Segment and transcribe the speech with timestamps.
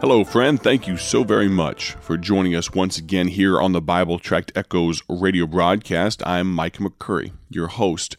[0.00, 0.58] Hello, friend.
[0.58, 4.50] Thank you so very much for joining us once again here on the Bible Tract
[4.54, 6.26] Echoes radio broadcast.
[6.26, 8.16] I'm Mike McCurry, your host.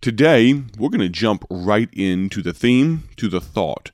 [0.00, 3.90] Today, we're going to jump right into the theme, to the thought.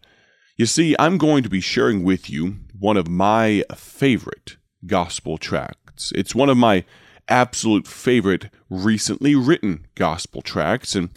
[0.58, 6.12] You see, I'm going to be sharing with you one of my favorite gospel tracts.
[6.14, 6.84] It's one of my
[7.28, 11.08] absolute favorite recently written gospel tracts, and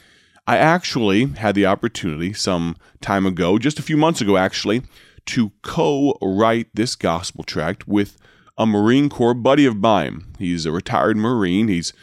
[0.48, 4.84] I actually had the opportunity some time ago, just a few months ago actually,
[5.28, 8.18] to co write this gospel tract with
[8.58, 10.26] a Marine Corps buddy of mine.
[10.38, 11.68] He's a retired Marine.
[11.68, 11.94] He's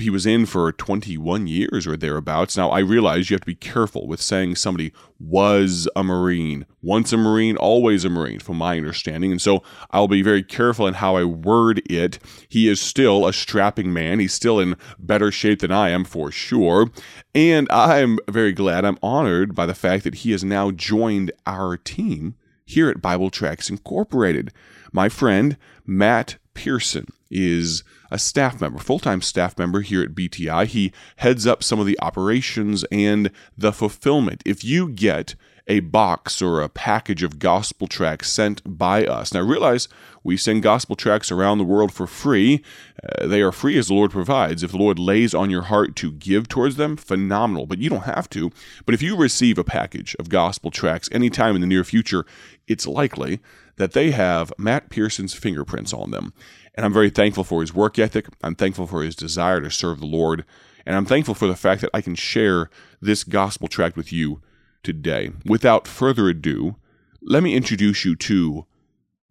[0.00, 2.56] he was in for 21 years or thereabouts.
[2.56, 6.66] Now, I realize you have to be careful with saying somebody was a Marine.
[6.82, 9.32] Once a Marine, always a Marine, from my understanding.
[9.32, 12.18] And so I'll be very careful in how I word it.
[12.48, 14.18] He is still a strapping man.
[14.18, 16.90] He's still in better shape than I am, for sure.
[17.34, 21.76] And I'm very glad, I'm honored by the fact that he has now joined our
[21.76, 24.52] team here at Bible Tracts Incorporated.
[24.92, 30.66] My friend Matt Pearson is a staff member, full time staff member here at BTI.
[30.66, 34.42] He heads up some of the operations and the fulfillment.
[34.44, 35.34] If you get
[35.66, 39.34] a box or a package of gospel tracts sent by us.
[39.34, 39.88] Now, realize
[40.22, 42.62] we send gospel tracts around the world for free.
[43.02, 44.62] Uh, they are free as the Lord provides.
[44.62, 48.04] If the Lord lays on your heart to give towards them, phenomenal, but you don't
[48.04, 48.50] have to.
[48.84, 52.24] But if you receive a package of gospel tracts anytime in the near future,
[52.66, 53.40] it's likely
[53.76, 56.32] that they have Matt Pearson's fingerprints on them.
[56.74, 58.26] And I'm very thankful for his work ethic.
[58.42, 60.44] I'm thankful for his desire to serve the Lord.
[60.84, 64.40] And I'm thankful for the fact that I can share this gospel tract with you
[64.86, 65.32] today.
[65.44, 66.76] Without further ado,
[67.20, 68.66] let me introduce you to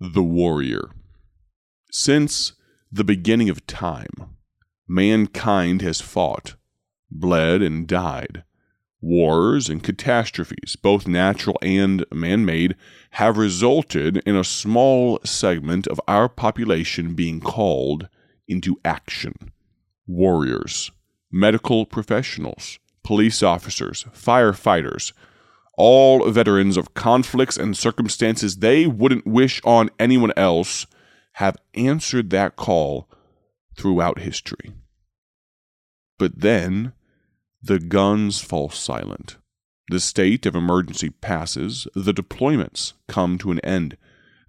[0.02, 0.92] the warrior.
[1.90, 2.52] Since
[2.92, 4.36] the beginning of time,
[4.86, 6.56] mankind has fought,
[7.10, 8.44] bled, and died.
[9.00, 12.76] Wars and catastrophes, both natural and man made,
[13.12, 18.10] have resulted in a small segment of our population being called
[18.46, 19.54] into action.
[20.06, 20.92] Warriors,
[21.32, 25.14] medical professionals, police officers, firefighters,
[25.78, 30.86] all veterans of conflicts and circumstances they wouldn't wish on anyone else,
[31.34, 33.10] have answered that call
[33.78, 34.74] throughout history.
[36.18, 36.94] But then,
[37.62, 39.38] the guns fall silent.
[39.90, 43.98] The state of emergency passes, the deployments come to an end.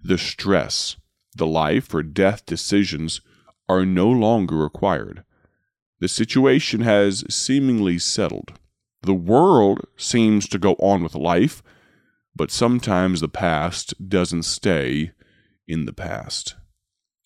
[0.01, 0.95] The stress,
[1.35, 3.21] the life or death decisions
[3.67, 5.23] are no longer required.
[5.99, 8.53] The situation has seemingly settled.
[9.07, 11.63] The world seems to go on with life,
[12.35, 15.13] but sometimes the past doesn't stay
[15.65, 16.55] in the past.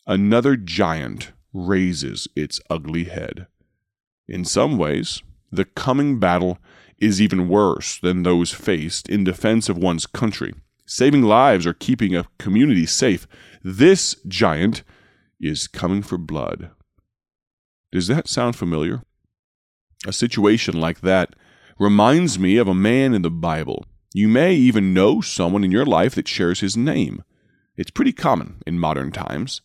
[0.06, 3.48] Another giant raises its ugly head.
[4.28, 6.60] In some ways, the coming battle
[7.00, 10.54] is even worse than those faced in defense of one's country.
[10.86, 13.26] Saving lives or keeping a community safe,
[13.64, 14.84] this giant
[15.40, 16.70] is coming for blood.
[17.92, 19.02] Does that sound familiar?
[20.06, 21.34] A situation like that
[21.82, 23.84] reminds me of a man in the Bible.
[24.14, 27.24] You may even know someone in your life that shares his name.
[27.76, 29.62] It's pretty common in modern times.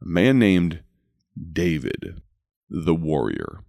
[0.00, 0.84] A man named
[1.52, 2.22] David,
[2.70, 3.64] the warrior.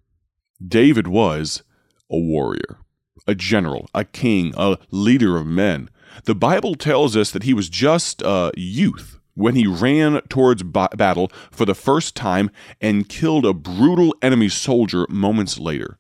[0.64, 1.64] David was
[2.08, 2.78] a warrior,
[3.26, 5.90] a general, a king, a leader of men.
[6.26, 10.90] The Bible tells us that he was just a youth when he ran towards ba-
[10.96, 15.98] battle for the first time and killed a brutal enemy soldier moments later.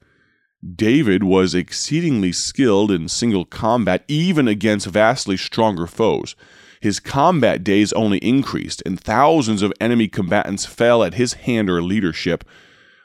[0.73, 6.35] David was exceedingly skilled in single combat, even against vastly stronger foes.
[6.81, 11.81] His combat days only increased, and thousands of enemy combatants fell at his hand or
[11.81, 12.43] leadership.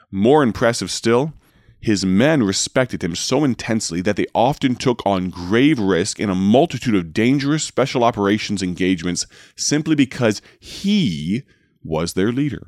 [0.09, 1.33] More impressive still,
[1.79, 6.35] his men respected him so intensely that they often took on grave risk in a
[6.35, 11.43] multitude of dangerous special operations engagements simply because he
[11.83, 12.67] was their leader.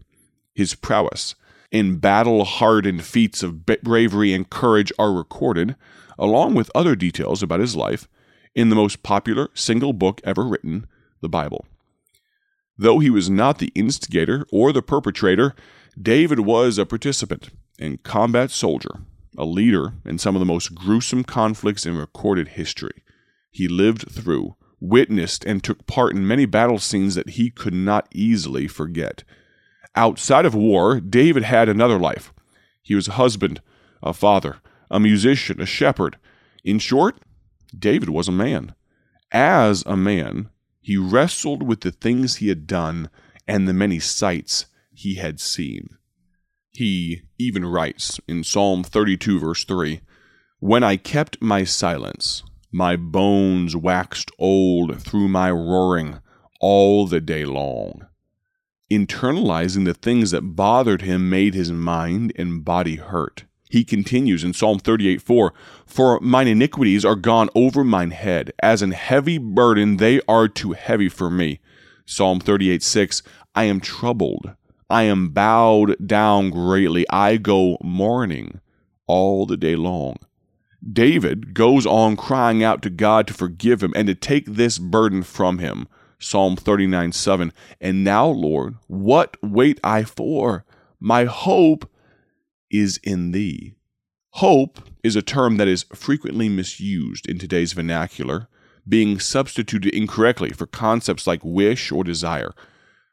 [0.55, 1.35] His prowess
[1.73, 5.75] in battle hardened feats of bravery and courage are recorded,
[6.19, 8.07] along with other details about his life,
[8.53, 10.85] in the most popular single book ever written,
[11.21, 11.65] the Bible.
[12.77, 15.55] Though he was not the instigator or the perpetrator,
[15.99, 17.49] David was a participant
[17.79, 18.99] and combat soldier,
[19.35, 23.03] a leader in some of the most gruesome conflicts in recorded history.
[23.49, 28.07] He lived through, witnessed, and took part in many battle scenes that he could not
[28.13, 29.23] easily forget.
[29.95, 32.33] Outside of war, David had another life.
[32.81, 33.61] He was a husband,
[34.01, 34.57] a father,
[34.89, 36.17] a musician, a shepherd.
[36.63, 37.17] In short,
[37.77, 38.73] David was a man.
[39.31, 40.49] As a man,
[40.81, 43.09] he wrestled with the things he had done
[43.47, 45.97] and the many sights he had seen.
[46.71, 50.01] He even writes in Psalm 32, verse 3
[50.59, 56.19] When I kept my silence, my bones waxed old through my roaring.
[56.59, 58.07] all the day long.
[58.93, 63.45] Internalizing the things that bothered him made his mind and body hurt.
[63.71, 65.51] He continues in Psalm 38 4
[65.87, 70.73] For mine iniquities are gone over mine head, as an heavy burden they are too
[70.73, 71.59] heavy for me.
[72.05, 73.23] Psalm 38 6
[73.55, 74.51] I am troubled,
[74.91, 78.61] I am bowed down greatly, I go mourning
[79.07, 80.17] all the day long.
[80.87, 85.23] David goes on crying out to God to forgive him and to take this burden
[85.23, 85.87] from him.
[86.23, 87.53] Psalm 39 7.
[87.81, 90.65] And now, Lord, what wait I for?
[90.99, 91.89] My hope
[92.71, 93.75] is in thee.
[94.37, 98.47] Hope is a term that is frequently misused in today's vernacular,
[98.87, 102.53] being substituted incorrectly for concepts like wish or desire.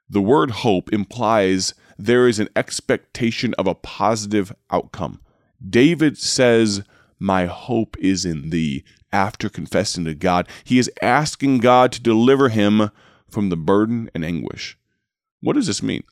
[0.08, 5.20] The word hope implies there is an expectation of a positive outcome.
[5.68, 6.82] David says,
[7.18, 8.84] My hope is in thee.
[9.12, 12.90] After confessing to God, he is asking God to deliver him
[13.28, 14.78] from the burden and anguish.
[15.40, 16.04] What does this mean?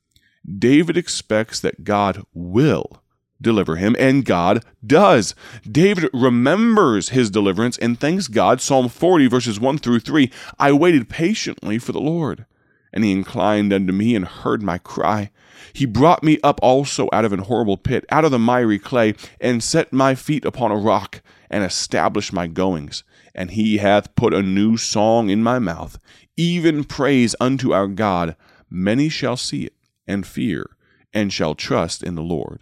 [0.59, 3.03] David expects that God will
[3.41, 5.35] deliver him, and God does.
[5.71, 8.61] David remembers his deliverance and thanks God.
[8.61, 12.47] Psalm 40, verses 1 through 3 I waited patiently for the Lord,
[12.93, 15.31] and he inclined unto me and heard my cry.
[15.73, 19.15] He brought me up also out of an horrible pit, out of the miry clay,
[19.41, 23.05] and set my feet upon a rock, and established my goings.
[23.35, 25.99] And he hath put a new song in my mouth,
[26.37, 28.37] even praise unto our God.
[28.71, 29.75] Many shall see it,
[30.07, 30.71] and fear,
[31.13, 32.61] and shall trust in the Lord.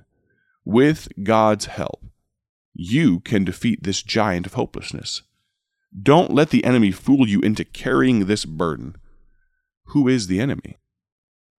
[0.64, 2.04] With God's help,
[2.74, 5.22] you can defeat this giant of hopelessness.
[6.02, 8.96] Don't let the enemy fool you into carrying this burden.
[9.86, 10.76] Who is the enemy?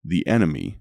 [0.03, 0.77] The enemy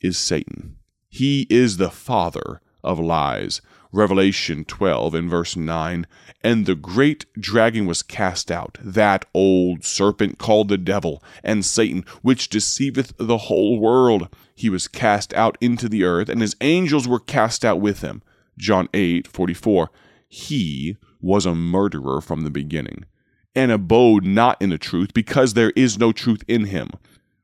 [0.00, 0.76] is Satan.
[1.08, 3.62] He is the father of lies.
[3.94, 6.04] Revelation 12 and verse 9.
[6.42, 12.04] And the great dragon was cast out, that old serpent called the devil and Satan,
[12.20, 14.28] which deceiveth the whole world.
[14.56, 18.22] He was cast out into the earth, and his angels were cast out with him.
[18.58, 19.90] John 8 44.
[20.28, 23.04] He was a murderer from the beginning,
[23.54, 26.90] and abode not in the truth, because there is no truth in him.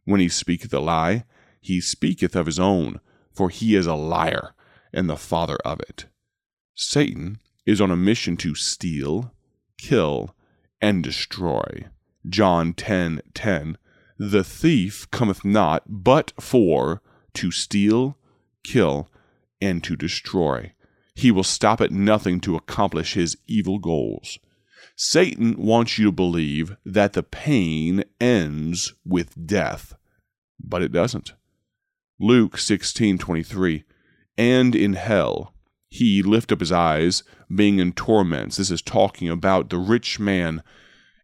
[0.05, 1.25] When he speaketh a lie,
[1.61, 2.99] he speaketh of his own,
[3.33, 4.53] for he is a liar
[4.93, 6.07] and the father of it.
[6.83, 9.35] Satan is on a mission to steal,
[9.77, 10.35] kill,
[10.81, 11.85] and destroy.
[12.27, 13.79] John 10:10 10, 10,
[14.17, 17.03] The thief cometh not but for
[17.35, 18.17] to steal,
[18.65, 19.11] kill,
[19.61, 20.73] and to destroy.
[21.15, 24.39] He will stop at nothing to accomplish his evil goals.
[24.97, 29.93] Satan wants you to believe that the pain ends with death,
[30.59, 31.35] but it doesn't.
[32.19, 33.85] Luke 16:23
[34.39, 35.53] And in hell
[35.91, 37.23] he lift up his eyes
[37.55, 38.57] being in torments.
[38.57, 40.63] This is talking about the rich man.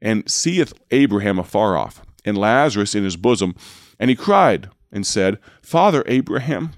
[0.02, 3.54] And seeth Abraham afar off and Lazarus in his bosom.
[3.98, 6.72] And he cried and said Father Abraham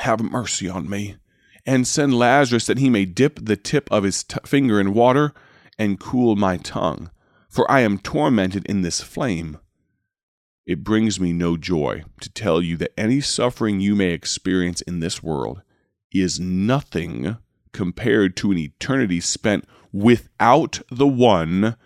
[0.00, 1.16] have mercy on me
[1.64, 5.32] and send Lazarus that he may dip the tip of his t- finger in water
[5.78, 7.10] and cool my tongue
[7.48, 9.58] for I am tormented in this flame.
[10.66, 15.00] It brings me no joy to tell you that any suffering you may experience in
[15.00, 15.62] this world
[16.12, 17.36] is nothing
[17.72, 21.76] compared to an eternity spent without the one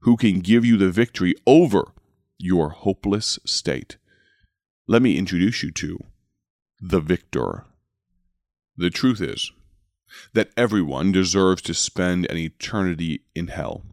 [0.00, 1.92] who can give you the victory over
[2.38, 3.96] your hopeless state.
[4.86, 5.98] Let me introduce you to
[6.80, 7.64] the victor.
[8.76, 9.52] The truth is
[10.32, 13.84] that everyone deserves to spend an eternity in hell,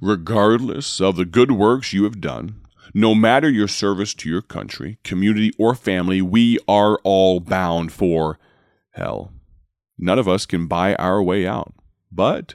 [0.00, 2.60] regardless of the good works you have done
[2.94, 8.38] no matter your service to your country, community, or family, we are all bound for
[9.00, 9.32] hell.
[9.98, 11.74] None of us can buy our way out.
[12.12, 12.54] But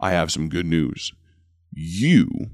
[0.00, 1.12] I have some good news.
[1.72, 2.50] You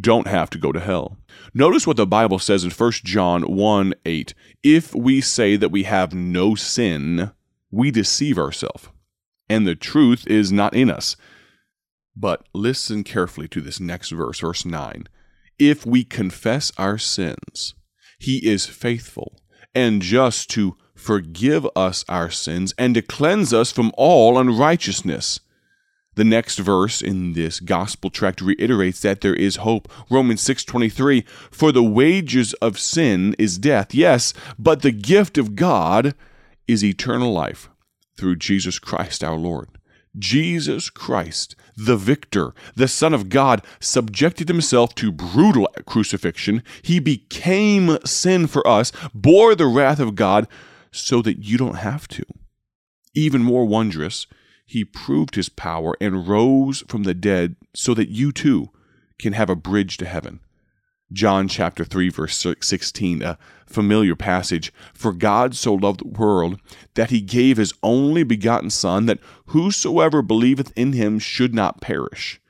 [0.00, 1.16] don't have to go to hell.
[1.54, 4.34] Notice what the Bible says in 1 John 1 8.
[4.62, 7.32] If we say that we have no sin,
[7.70, 8.88] we deceive ourselves,
[9.48, 11.16] and the truth is not in us.
[12.14, 15.08] But listen carefully to this next verse, verse 9
[15.58, 17.74] if we confess our sins,
[18.18, 19.40] he is faithful
[19.74, 25.40] and just to forgive us our sins and to cleanse us from all unrighteousness.
[26.16, 29.88] The next verse in this gospel tract reiterates that there is hope.
[30.10, 33.94] Romans 6:23, for the wages of sin is death.
[33.94, 36.14] Yes, but the gift of God
[36.66, 37.70] is eternal life
[38.16, 39.68] through Jesus Christ our Lord.
[40.18, 46.64] Jesus Christ, the victor, the Son of God, subjected himself to brutal crucifixion.
[46.82, 50.48] He became sin for us, bore the wrath of God
[50.92, 52.24] so that you don't have to.
[53.14, 54.26] Even more wondrous,
[54.66, 58.70] he proved his power and rose from the dead so that you too
[59.18, 60.40] can have a bridge to heaven.
[61.10, 66.60] John chapter 3 verse 16, a familiar passage, for God so loved the world
[66.94, 72.40] that he gave his only begotten son that whosoever believeth in him should not perish,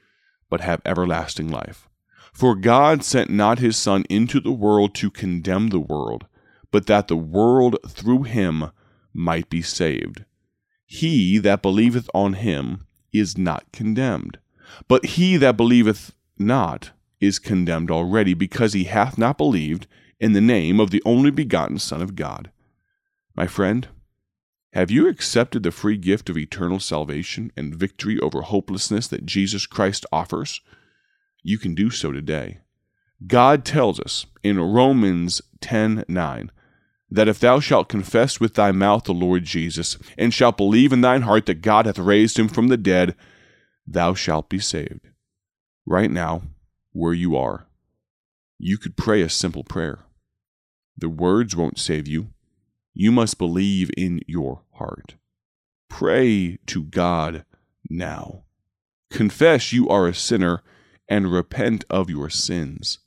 [0.51, 1.89] but have everlasting life.
[2.33, 6.27] For God sent not his son into the world to condemn the world,
[6.71, 8.71] but that the world through him
[9.13, 10.25] might be saved.
[10.85, 14.39] He that believeth on him is not condemned,
[14.87, 19.87] but he that believeth not is condemned already, because he hath not believed
[20.21, 22.51] in the name of the only begotten Son of God.
[23.35, 23.89] My friend,
[24.73, 29.67] have you accepted the free gift of eternal salvation and victory over hopelessness that Jesus
[29.67, 30.61] Christ offers?
[31.43, 32.59] You can do so today.
[33.27, 36.51] God tells us in Romans 10:9
[37.11, 41.01] that if thou shalt confess with thy mouth the Lord Jesus, and shalt believe in
[41.01, 43.15] thine heart that God hath raised him from the dead,
[43.87, 45.01] thou shalt be saved.
[45.87, 46.43] Right now,
[46.93, 47.67] where you are,
[48.59, 50.01] you could pray a simple prayer.
[50.97, 52.29] The words won't save you.
[52.93, 55.15] You must believe in your heart.
[55.89, 57.45] Pray to God
[57.89, 58.45] now.
[59.11, 60.63] Confess you are a sinner
[61.09, 62.99] and repent of your sins.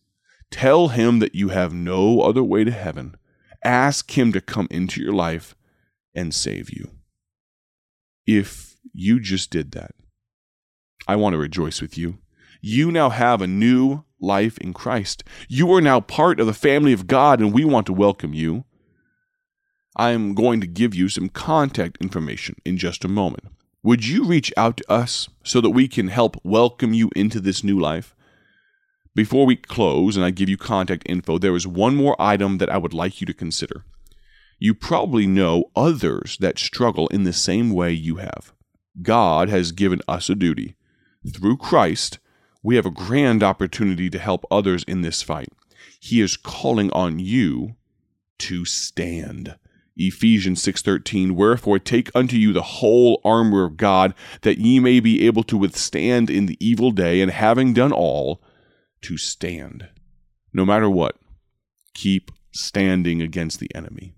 [0.49, 3.15] Tell Him that you have no other way to heaven.
[3.63, 5.55] Ask Him to come into your life
[6.13, 6.91] and save you.
[8.25, 9.91] If you just did that,
[11.07, 12.19] I want to rejoice with you.
[12.61, 15.23] You now have a new life in Christ.
[15.47, 18.65] You are now part of the family of God, and we want to welcome you.
[19.95, 23.45] I am going to give you some contact information in just a moment.
[23.83, 27.63] Would you reach out to us so that we can help welcome you into this
[27.63, 28.15] new life?
[29.13, 32.69] Before we close and I give you contact info, there is one more item that
[32.69, 33.83] I would like you to consider.
[34.57, 38.53] You probably know others that struggle in the same way you have.
[39.01, 40.75] God has given us a duty.
[41.27, 42.19] Through Christ,
[42.63, 45.49] we have a grand opportunity to help others in this fight.
[45.99, 47.75] He is calling on you
[48.39, 49.55] to stand.
[49.97, 55.25] Ephesians 6:13 Wherefore take unto you the whole armor of God that ye may be
[55.25, 58.41] able to withstand in the evil day and having done all
[59.03, 59.89] to stand.
[60.53, 61.17] No matter what,
[61.93, 64.13] keep standing against the enemy.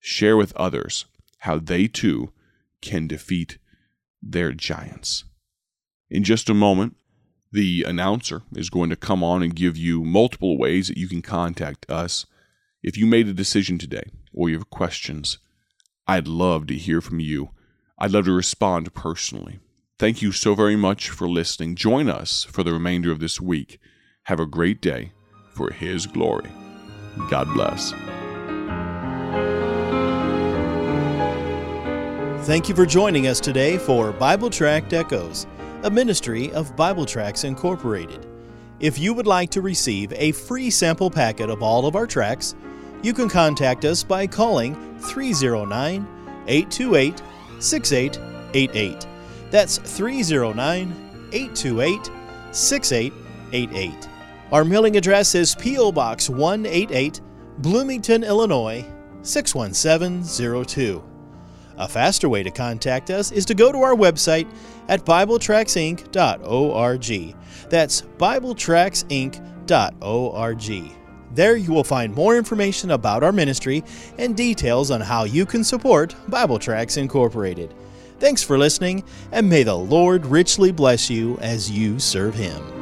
[0.00, 1.06] Share with others
[1.40, 2.32] how they too
[2.80, 3.58] can defeat
[4.22, 5.24] their giants.
[6.10, 6.96] In just a moment,
[7.50, 11.22] the announcer is going to come on and give you multiple ways that you can
[11.22, 12.26] contact us.
[12.82, 15.38] If you made a decision today or you have questions,
[16.06, 17.50] I'd love to hear from you.
[17.98, 19.60] I'd love to respond personally.
[19.98, 21.76] Thank you so very much for listening.
[21.76, 23.78] Join us for the remainder of this week.
[24.24, 25.12] Have a great day
[25.54, 26.50] for His glory.
[27.28, 27.92] God bless.
[32.46, 35.46] Thank you for joining us today for Bible Tract Echoes
[35.82, 38.26] a ministry of Bible Tracts Incorporated.
[38.78, 42.54] If you would like to receive a free sample packet of all of our tracks,
[43.02, 46.06] you can contact us by calling 309
[46.46, 47.22] 828
[47.58, 49.06] 6888.
[49.50, 52.10] That's 309 828
[52.52, 54.08] 6888.
[54.52, 55.92] Our mailing address is P.O.
[55.92, 57.22] Box 188,
[57.58, 58.84] Bloomington, Illinois
[59.22, 61.02] 61702.
[61.78, 64.46] A faster way to contact us is to go to our website
[64.88, 67.36] at BibleTracksInc.org.
[67.70, 70.92] That's BibleTracksInc.org.
[71.34, 73.82] There you will find more information about our ministry
[74.18, 77.72] and details on how you can support Bible Tracts Incorporated.
[78.18, 82.81] Thanks for listening, and may the Lord richly bless you as you serve Him.